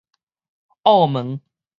[0.83, 1.41] 澳門